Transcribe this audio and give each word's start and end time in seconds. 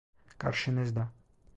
Karşınızda… 0.37 1.09